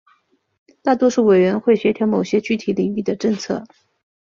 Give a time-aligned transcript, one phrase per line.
[0.81, 3.63] 大多数委员会协调某些具体领域的政策。